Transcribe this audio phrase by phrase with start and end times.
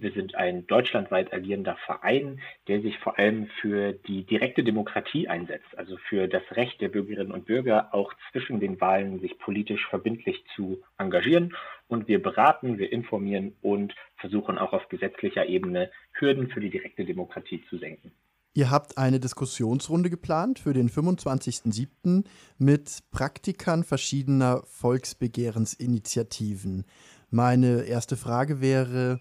[0.00, 5.76] Wir sind ein deutschlandweit agierender Verein, der sich vor allem für die direkte Demokratie einsetzt,
[5.76, 10.42] also für das Recht der Bürgerinnen und Bürger, auch zwischen den Wahlen sich politisch verbindlich
[10.56, 11.54] zu engagieren.
[11.86, 17.04] Und wir beraten, wir informieren und versuchen auch auf gesetzlicher Ebene Hürden für die direkte
[17.04, 18.10] Demokratie zu senken.
[18.52, 22.24] Ihr habt eine Diskussionsrunde geplant für den 25.07.
[22.58, 26.84] mit Praktikern verschiedener Volksbegehrensinitiativen.
[27.30, 29.20] Meine erste Frage wäre,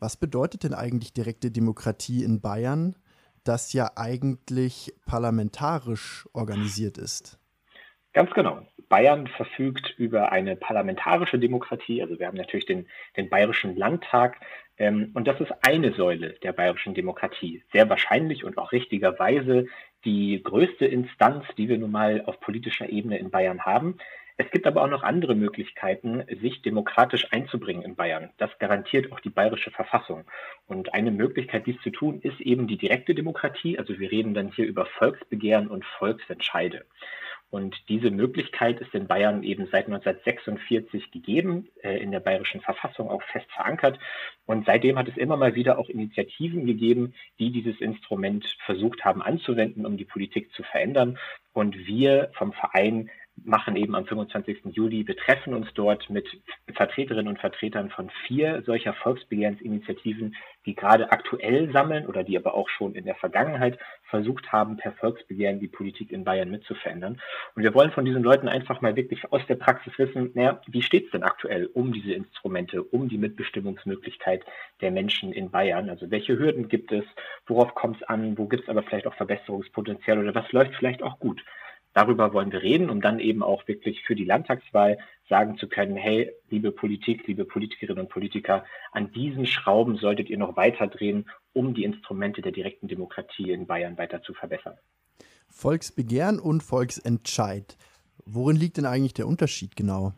[0.00, 2.96] was bedeutet denn eigentlich direkte Demokratie in Bayern,
[3.44, 7.38] das ja eigentlich parlamentarisch organisiert ist?
[8.12, 8.62] Ganz genau.
[8.88, 12.02] Bayern verfügt über eine parlamentarische Demokratie.
[12.02, 12.86] Also wir haben natürlich den,
[13.16, 14.40] den Bayerischen Landtag.
[14.78, 17.62] Ähm, und das ist eine Säule der bayerischen Demokratie.
[17.72, 19.66] Sehr wahrscheinlich und auch richtigerweise
[20.04, 23.98] die größte Instanz, die wir nun mal auf politischer Ebene in Bayern haben.
[24.40, 28.30] Es gibt aber auch noch andere Möglichkeiten, sich demokratisch einzubringen in Bayern.
[28.38, 30.24] Das garantiert auch die bayerische Verfassung.
[30.68, 33.80] Und eine Möglichkeit, dies zu tun, ist eben die direkte Demokratie.
[33.80, 36.84] Also wir reden dann hier über Volksbegehren und Volksentscheide.
[37.50, 43.10] Und diese Möglichkeit ist in Bayern eben seit 1946 gegeben, äh, in der bayerischen Verfassung
[43.10, 43.98] auch fest verankert.
[44.46, 49.22] Und seitdem hat es immer mal wieder auch Initiativen gegeben, die dieses Instrument versucht haben
[49.22, 51.18] anzuwenden, um die Politik zu verändern.
[51.54, 53.10] Und wir vom Verein
[53.44, 54.58] machen eben am 25.
[54.72, 55.06] Juli.
[55.06, 56.26] Wir treffen uns dort mit
[56.74, 60.34] Vertreterinnen und Vertretern von vier solcher Volksbegehrensinitiativen,
[60.66, 64.92] die gerade aktuell sammeln oder die aber auch schon in der Vergangenheit versucht haben, per
[64.92, 67.20] Volksbegehren die Politik in Bayern mitzuverändern.
[67.54, 70.82] Und wir wollen von diesen Leuten einfach mal wirklich aus der Praxis wissen, naja, wie
[70.82, 74.44] steht es denn aktuell um diese Instrumente, um die Mitbestimmungsmöglichkeit
[74.80, 75.90] der Menschen in Bayern?
[75.90, 77.04] Also welche Hürden gibt es,
[77.46, 81.02] worauf kommt es an, wo gibt es aber vielleicht auch Verbesserungspotenzial oder was läuft vielleicht
[81.02, 81.42] auch gut?
[81.94, 85.96] Darüber wollen wir reden, um dann eben auch wirklich für die Landtagswahl sagen zu können,
[85.96, 91.28] hey, liebe Politik, liebe Politikerinnen und Politiker, an diesen Schrauben solltet ihr noch weiter drehen,
[91.52, 94.78] um die Instrumente der direkten Demokratie in Bayern weiter zu verbessern.
[95.48, 97.76] Volksbegehren und Volksentscheid.
[98.24, 100.12] Worin liegt denn eigentlich der Unterschied genau?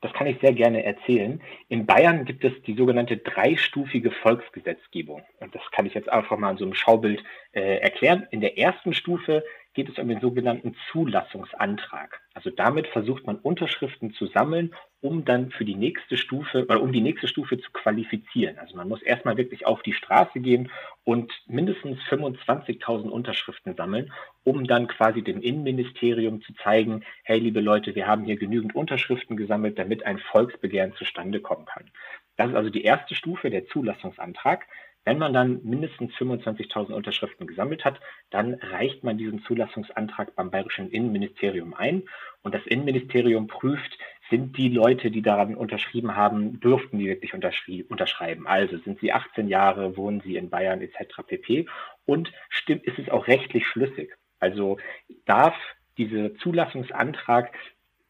[0.00, 1.40] Das kann ich sehr gerne erzählen.
[1.68, 5.22] In Bayern gibt es die sogenannte dreistufige Volksgesetzgebung.
[5.40, 8.26] Und das kann ich jetzt einfach mal an so einem Schaubild äh, erklären.
[8.30, 9.42] In der ersten Stufe
[9.74, 12.20] geht es um den sogenannten Zulassungsantrag.
[12.34, 16.92] Also damit versucht man Unterschriften zu sammeln, um dann für die nächste Stufe oder um
[16.92, 18.58] die nächste Stufe zu qualifizieren.
[18.58, 20.70] Also man muss erstmal wirklich auf die Straße gehen
[21.04, 24.12] und mindestens 25.000 Unterschriften sammeln,
[24.44, 29.36] um dann quasi dem Innenministerium zu zeigen, hey liebe Leute, wir haben hier genügend Unterschriften
[29.36, 31.90] gesammelt, damit ein Volksbegehren zustande kommen kann.
[32.38, 34.66] Das ist also die erste Stufe, der Zulassungsantrag.
[35.04, 38.00] Wenn man dann mindestens 25.000 Unterschriften gesammelt hat,
[38.30, 42.04] dann reicht man diesen Zulassungsantrag beim bayerischen Innenministerium ein
[42.42, 43.98] und das Innenministerium prüft,
[44.30, 48.46] sind die Leute, die daran unterschrieben haben, dürften die wirklich unterschreiben.
[48.46, 51.22] Also sind sie 18 Jahre, wohnen sie in Bayern etc.
[51.26, 51.66] pp.
[52.04, 54.14] Und stimmt, ist es auch rechtlich schlüssig.
[54.38, 54.78] Also
[55.24, 55.56] darf
[55.96, 57.52] dieser Zulassungsantrag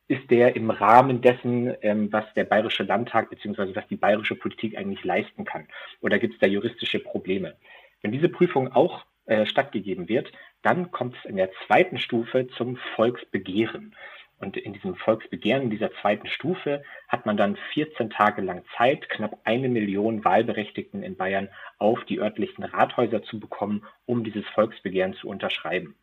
[0.08, 3.74] ist der im Rahmen dessen, ähm, was der Bayerische Landtag bzw.
[3.74, 5.68] was die bayerische Politik eigentlich leisten kann?
[6.00, 7.56] Oder gibt es da juristische Probleme?
[8.02, 10.32] Wenn diese Prüfung auch äh, stattgegeben wird,
[10.62, 13.94] dann kommt es in der zweiten Stufe zum Volksbegehren.
[14.40, 19.08] Und in diesem Volksbegehren, in dieser zweiten Stufe, hat man dann 14 Tage lang Zeit,
[19.08, 21.48] knapp eine Million Wahlberechtigten in Bayern
[21.78, 25.96] auf die örtlichen Rathäuser zu bekommen, um dieses Volksbegehren zu unterschreiben.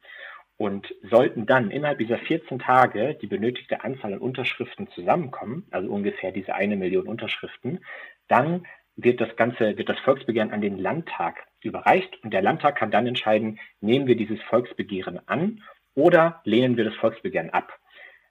[0.57, 6.31] Und sollten dann innerhalb dieser 14 Tage die benötigte Anzahl an Unterschriften zusammenkommen, also ungefähr
[6.31, 7.83] diese eine Million Unterschriften,
[8.29, 12.91] dann wird das Ganze, wird das Volksbegehren an den Landtag überreicht und der Landtag kann
[12.91, 15.61] dann entscheiden, nehmen wir dieses Volksbegehren an
[15.93, 17.77] oder lehnen wir das Volksbegehren ab.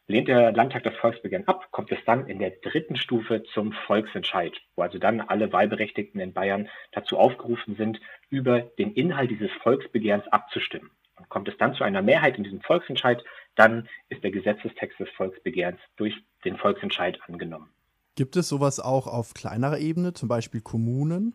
[0.06, 4.54] Lehnt der Landtag das Volksbegehren ab, kommt es dann in der dritten Stufe zum Volksentscheid,
[4.76, 10.28] wo also dann alle Wahlberechtigten in Bayern dazu aufgerufen sind, über den Inhalt dieses Volksbegehrens
[10.28, 10.90] abzustimmen.
[11.16, 13.22] Und kommt es dann zu einer Mehrheit in diesem Volksentscheid,
[13.54, 16.14] dann ist der Gesetzestext des Volksbegehrens durch
[16.44, 17.70] den Volksentscheid angenommen.
[18.16, 21.34] Gibt es sowas auch auf kleinerer Ebene, zum Beispiel Kommunen?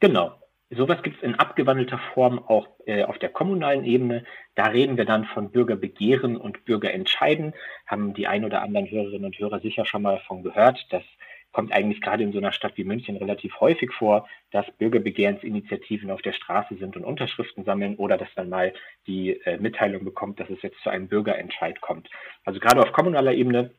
[0.00, 0.32] Genau.
[0.70, 4.24] Sowas gibt es in abgewandelter Form auch äh, auf der kommunalen Ebene.
[4.54, 7.54] Da reden wir dann von Bürgerbegehren und Bürgerentscheiden.
[7.86, 11.04] Haben die ein oder anderen Hörerinnen und Hörer sicher schon mal davon gehört, dass
[11.52, 16.22] kommt eigentlich gerade in so einer Stadt wie München relativ häufig vor, dass Bürgerbegehrsinitiativen auf
[16.22, 18.72] der Straße sind und Unterschriften sammeln oder dass dann mal
[19.06, 22.08] die äh, Mitteilung bekommt, dass es jetzt zu einem Bürgerentscheid kommt.
[22.44, 23.72] Also gerade auf kommunaler Ebene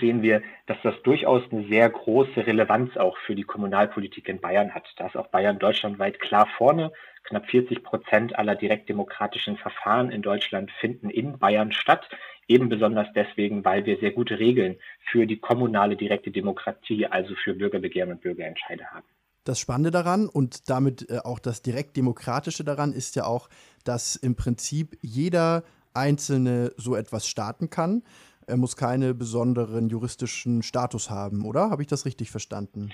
[0.00, 4.74] sehen wir, dass das durchaus eine sehr große Relevanz auch für die Kommunalpolitik in Bayern
[4.74, 4.86] hat.
[4.96, 6.92] Da ist auch Bayern deutschlandweit klar vorne.
[7.24, 12.08] Knapp 40 Prozent aller direktdemokratischen Verfahren in Deutschland finden in Bayern statt.
[12.48, 14.76] Eben besonders deswegen, weil wir sehr gute Regeln
[15.10, 19.06] für die kommunale direkte Demokratie, also für Bürgerbegehren und Bürgerentscheide haben.
[19.42, 23.48] Das Spannende daran und damit äh, auch das direkt Demokratische daran ist ja auch,
[23.84, 25.62] dass im Prinzip jeder
[25.94, 28.02] Einzelne so etwas starten kann.
[28.46, 31.70] Er muss keinen besonderen juristischen Status haben, oder?
[31.70, 32.90] Habe ich das richtig verstanden?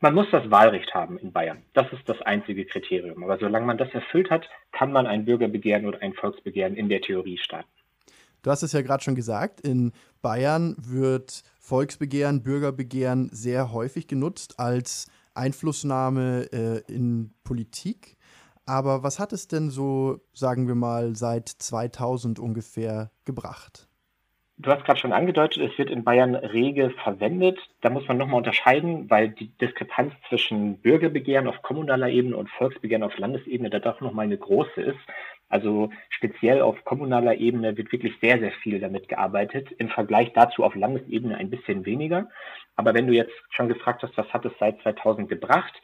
[0.00, 1.62] Man muss das Wahlrecht haben in Bayern.
[1.72, 3.22] Das ist das einzige Kriterium.
[3.24, 7.00] Aber solange man das erfüllt hat, kann man ein Bürgerbegehren oder ein Volksbegehren in der
[7.00, 7.68] Theorie starten.
[8.42, 14.60] Du hast es ja gerade schon gesagt, in Bayern wird Volksbegehren, Bürgerbegehren sehr häufig genutzt
[14.60, 18.16] als Einflussnahme äh, in Politik.
[18.64, 23.88] Aber was hat es denn so, sagen wir mal, seit 2000 ungefähr gebracht?
[24.58, 27.58] Du hast gerade schon angedeutet, es wird in Bayern rege verwendet.
[27.82, 33.02] Da muss man nochmal unterscheiden, weil die Diskrepanz zwischen Bürgerbegehren auf kommunaler Ebene und Volksbegehren
[33.02, 34.98] auf Landesebene da doch nochmal eine große ist.
[35.50, 39.70] Also speziell auf kommunaler Ebene wird wirklich sehr, sehr viel damit gearbeitet.
[39.72, 42.30] Im Vergleich dazu auf Landesebene ein bisschen weniger.
[42.76, 45.74] Aber wenn du jetzt schon gefragt hast, was hat es seit 2000 gebracht?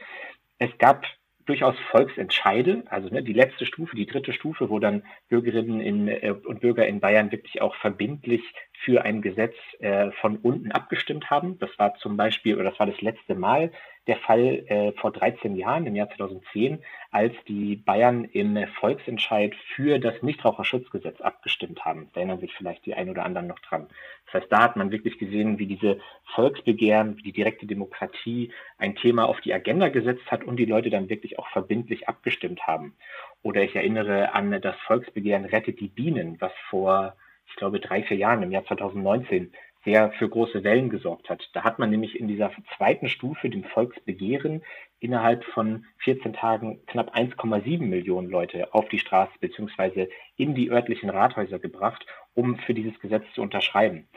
[0.58, 1.04] Es gab
[1.46, 6.34] durchaus Volksentscheide, also ne, die letzte Stufe, die dritte Stufe, wo dann Bürgerinnen in, äh,
[6.44, 8.42] und Bürger in Bayern wirklich auch verbindlich
[8.84, 11.58] für ein Gesetz äh, von unten abgestimmt haben.
[11.58, 13.72] Das war zum Beispiel, oder das war das letzte Mal
[14.06, 19.98] der Fall äh, vor 13 Jahren, im Jahr 2010, als die Bayern im Volksentscheid für
[19.98, 22.08] das Nichtraucherschutzgesetz abgestimmt haben.
[22.12, 23.88] Da erinnern sich vielleicht die ein oder anderen noch dran.
[24.26, 26.00] Das heißt, da hat man wirklich gesehen, wie diese
[26.34, 30.90] Volksbegehren, wie die direkte Demokratie ein Thema auf die Agenda gesetzt hat und die Leute
[30.90, 32.96] dann wirklich auch verbindlich abgestimmt haben.
[33.42, 37.14] Oder ich erinnere an das Volksbegehren Rettet die Bienen, was vor
[37.52, 39.52] ich glaube, drei, vier Jahren, im Jahr 2019,
[39.84, 41.48] sehr für große Wellen gesorgt hat.
[41.52, 44.62] Da hat man nämlich in dieser zweiten Stufe, dem Volksbegehren,
[45.00, 51.10] innerhalb von 14 Tagen knapp 1,7 Millionen Leute auf die Straße beziehungsweise in die örtlichen
[51.10, 54.08] Rathäuser gebracht, um für dieses Gesetz zu unterschreiben.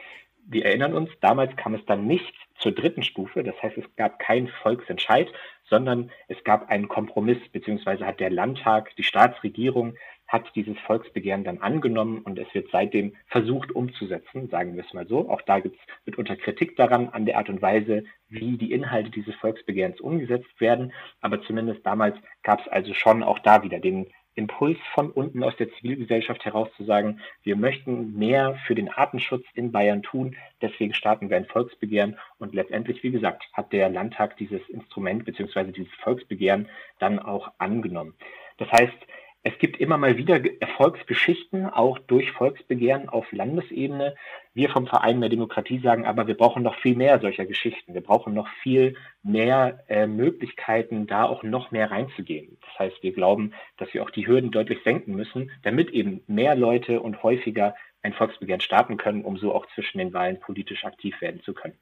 [0.47, 4.19] Wir erinnern uns, damals kam es dann nicht zur dritten Stufe, das heißt es gab
[4.19, 5.27] keinen Volksentscheid,
[5.67, 9.95] sondern es gab einen Kompromiss, beziehungsweise hat der Landtag, die Staatsregierung
[10.27, 15.07] hat dieses Volksbegehren dann angenommen und es wird seitdem versucht umzusetzen, sagen wir es mal
[15.07, 15.29] so.
[15.29, 19.11] Auch da gibt es mitunter Kritik daran, an der Art und Weise, wie die Inhalte
[19.11, 20.93] dieses Volksbegehrens umgesetzt werden.
[21.21, 25.55] Aber zumindest damals gab es also schon auch da wieder den Impuls von unten aus
[25.55, 30.93] der Zivilgesellschaft heraus zu sagen, wir möchten mehr für den Artenschutz in Bayern tun, deswegen
[30.93, 35.71] starten wir ein Volksbegehren und letztendlich, wie gesagt, hat der Landtag dieses Instrument bzw.
[35.71, 36.67] dieses Volksbegehren
[36.99, 38.13] dann auch angenommen.
[38.57, 38.97] Das heißt,
[39.47, 44.15] es gibt immer mal wieder Erfolgsgeschichten, auch durch Volksbegehren auf Landesebene.
[44.55, 47.93] Wir vom Verein der Demokratie sagen aber, wir brauchen noch viel mehr solcher Geschichten.
[47.93, 52.57] Wir brauchen noch viel mehr äh, Möglichkeiten, da auch noch mehr reinzugehen.
[52.61, 56.55] Das heißt, wir glauben, dass wir auch die Hürden deutlich senken müssen, damit eben mehr
[56.55, 61.21] Leute und häufiger ein Volksbegehren starten können, um so auch zwischen den Wahlen politisch aktiv
[61.21, 61.77] werden zu können.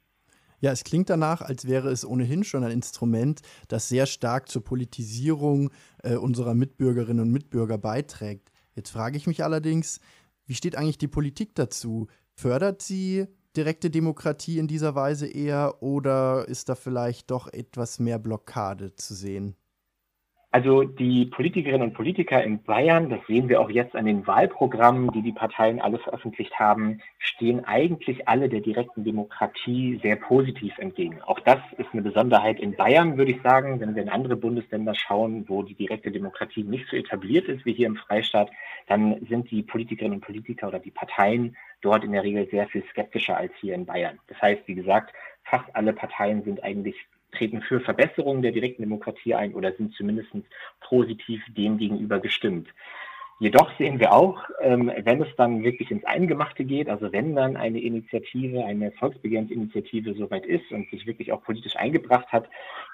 [0.64, 4.64] Ja, es klingt danach, als wäre es ohnehin schon ein Instrument, das sehr stark zur
[4.64, 5.70] Politisierung
[6.02, 8.50] äh, unserer Mitbürgerinnen und Mitbürger beiträgt.
[8.74, 10.00] Jetzt frage ich mich allerdings,
[10.46, 12.06] wie steht eigentlich die Politik dazu?
[12.32, 18.18] Fördert sie direkte Demokratie in dieser Weise eher oder ist da vielleicht doch etwas mehr
[18.18, 19.56] Blockade zu sehen?
[20.54, 25.10] Also die Politikerinnen und Politiker in Bayern, das sehen wir auch jetzt an den Wahlprogrammen,
[25.10, 31.20] die die Parteien alle veröffentlicht haben, stehen eigentlich alle der direkten Demokratie sehr positiv entgegen.
[31.22, 33.80] Auch das ist eine Besonderheit in Bayern, würde ich sagen.
[33.80, 37.72] Wenn wir in andere Bundesländer schauen, wo die direkte Demokratie nicht so etabliert ist wie
[37.72, 38.48] hier im Freistaat,
[38.86, 42.84] dann sind die Politikerinnen und Politiker oder die Parteien dort in der Regel sehr viel
[42.92, 44.20] skeptischer als hier in Bayern.
[44.28, 46.94] Das heißt, wie gesagt, fast alle Parteien sind eigentlich
[47.34, 50.30] treten für Verbesserungen der direkten Demokratie ein oder sind zumindest
[50.80, 52.68] positiv dem gegenüber gestimmt.
[53.40, 57.56] Jedoch sehen wir auch, ähm, wenn es dann wirklich ins Eingemachte geht, also wenn dann
[57.56, 62.48] eine Initiative, eine Volksbegehrensinitiative soweit ist und sich wirklich auch politisch eingebracht hat,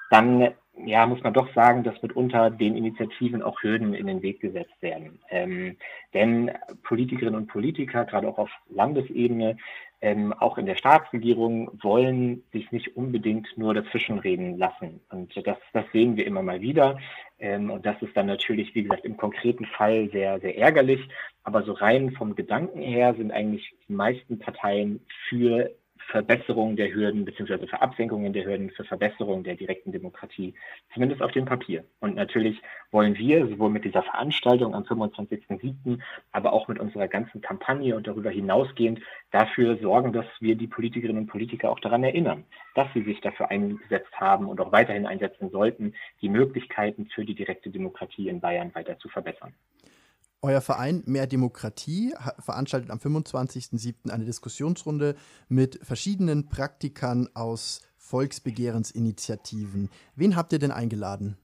[0.08, 0.48] dann
[0.86, 4.80] ja, muss man doch sagen, dass mitunter den Initiativen auch Hürden in den Weg gesetzt
[4.80, 5.20] werden.
[5.28, 5.76] Ähm,
[6.14, 6.50] denn
[6.84, 9.58] Politikerinnen und Politiker, gerade auch auf Landesebene,
[10.02, 15.00] ähm, auch in der Staatsregierung, wollen sich nicht unbedingt nur dazwischenreden lassen.
[15.10, 16.98] Und das, das sehen wir immer mal wieder.
[17.38, 21.00] Ähm, und das ist dann natürlich, wie gesagt, im konkreten Fall sehr, sehr ärgerlich.
[21.44, 25.70] Aber so rein vom Gedanken her sind eigentlich die meisten Parteien für
[26.08, 30.54] Verbesserung der Hürden beziehungsweise für Absenkungen der Hürden, für Verbesserung der direkten Demokratie,
[30.92, 31.84] zumindest auf dem Papier.
[32.00, 35.98] Und natürlich wollen wir sowohl mit dieser Veranstaltung am 25.07.,
[36.32, 41.22] aber auch mit unserer ganzen Kampagne und darüber hinausgehend dafür sorgen, dass wir die Politikerinnen
[41.22, 45.50] und Politiker auch daran erinnern, dass sie sich dafür eingesetzt haben und auch weiterhin einsetzen
[45.50, 49.54] sollten, die Möglichkeiten für die direkte Demokratie in Bayern weiter zu verbessern.
[50.42, 54.10] Euer Verein Mehr Demokratie veranstaltet am 25.07.
[54.10, 55.14] eine Diskussionsrunde
[55.50, 59.90] mit verschiedenen Praktikern aus Volksbegehrensinitiativen.
[60.16, 61.36] Wen habt ihr denn eingeladen?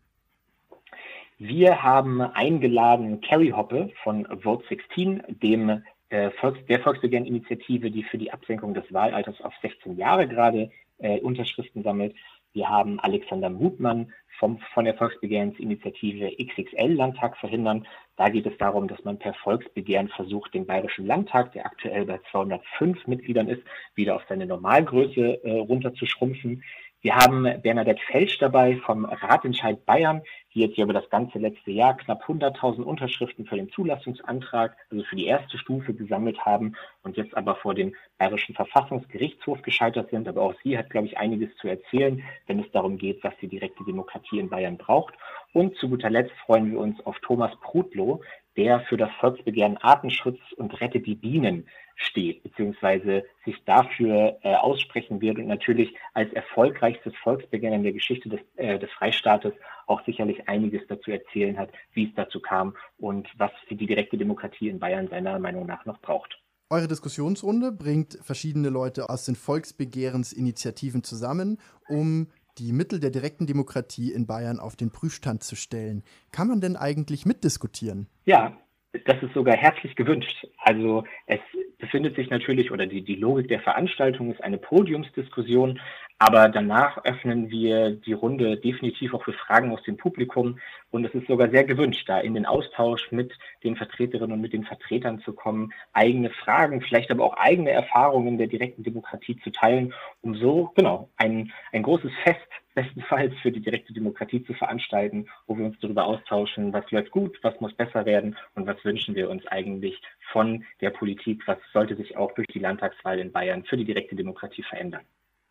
[1.37, 8.17] Wir haben eingeladen Carrie Hoppe von Vote 16, dem äh, Volks der Volksbegehreninitiative, die für
[8.17, 12.15] die Absenkung des Wahlalters auf 16 Jahre gerade äh, Unterschriften sammelt.
[12.57, 17.87] Wir haben Alexander Mutmann vom, von der Volksbegehrensinitiative XXL Landtag verhindern.
[18.17, 22.19] Da geht es darum, dass man per Volksbegehren versucht, den Bayerischen Landtag, der aktuell bei
[22.31, 23.63] 205 Mitgliedern ist,
[23.95, 26.63] wieder auf seine Normalgröße äh, runterzuschrumpfen.
[27.03, 30.23] Wir haben Bernadette Felsch dabei vom Ratentscheid Bayern,
[30.57, 35.05] die jetzt hier über das ganze letzte Jahr knapp 100.000 Unterschriften für den Zulassungsantrag, also
[35.05, 40.27] für die erste Stufe gesammelt haben und jetzt aber vor dem Bayerischen Verfassungsgerichtshof gescheitert sind.
[40.27, 43.49] Aber auch sie hat, glaube ich, einiges zu erzählen, wenn es darum geht, was die
[43.49, 45.13] direkte Demokratie in Bayern braucht.
[45.53, 48.23] Und zu guter Letzt freuen wir uns auf Thomas Prudlow,
[48.57, 55.21] der für das Volksbegehren Artenschutz und Rette die Bienen steht, beziehungsweise sich dafür äh, aussprechen
[55.21, 59.55] wird und natürlich als erfolgreichstes Volksbegehren in der Geschichte des, äh, des Freistaates
[59.87, 64.17] auch sicherlich einiges dazu erzählen hat, wie es dazu kam und was für die direkte
[64.17, 66.41] Demokratie in Bayern seiner Meinung nach noch braucht.
[66.69, 74.13] Eure Diskussionsrunde bringt verschiedene Leute aus den Volksbegehrensinitiativen zusammen, um die Mittel der direkten Demokratie
[74.13, 76.03] in Bayern auf den Prüfstand zu stellen.
[76.33, 78.09] Kann man denn eigentlich mitdiskutieren?
[78.25, 78.57] Ja,
[79.05, 80.47] das ist sogar herzlich gewünscht.
[80.59, 81.41] Also es
[81.79, 85.81] befindet sich natürlich, oder die, die Logik der Veranstaltung ist eine Podiumsdiskussion,
[86.19, 90.59] aber danach öffnen wir die Runde definitiv auch für Fragen aus dem Publikum
[90.91, 93.33] und es ist sogar sehr gewünscht, da in den Austausch mit
[93.65, 98.39] den Vertreterinnen und mit den Vertretern zu kommen, eigene Fragen, vielleicht aber auch eigene Erfahrungen
[98.39, 99.93] der direkten Demokratie zu teilen,
[100.23, 105.57] um so, genau, ein, ein großes Fest bestenfalls für die direkte Demokratie zu veranstalten, wo
[105.57, 109.29] wir uns darüber austauschen, was läuft gut, was muss besser werden und was wünschen wir
[109.31, 110.01] uns eigentlich
[110.33, 114.15] von der Politik, was sollte sich auch durch die Landtagswahl in Bayern für die direkte
[114.15, 115.03] Demokratie verändern.